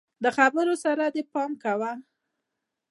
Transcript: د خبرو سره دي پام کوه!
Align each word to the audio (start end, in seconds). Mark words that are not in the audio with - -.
د 0.23 0.25
خبرو 0.37 0.73
سره 0.83 1.03
دي 1.13 1.23
پام 1.33 1.51
کوه! 1.63 1.91